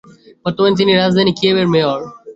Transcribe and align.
বর্তমানে 0.45 0.79
তিনি 0.79 0.91
রাজধানী 0.93 1.31
কিয়েভের 1.39 1.67
মেয়র। 1.73 1.99